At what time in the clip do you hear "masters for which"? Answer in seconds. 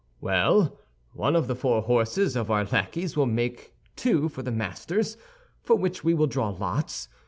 4.49-6.03